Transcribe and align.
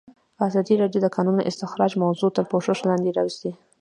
ازادي 0.47 0.75
راډیو 0.81 1.01
د 1.03 1.05
د 1.11 1.13
کانونو 1.15 1.45
استخراج 1.49 1.91
موضوع 2.03 2.29
تر 2.35 2.43
پوښښ 2.51 2.79
لاندې 2.89 3.15
راوستې. 3.17 3.51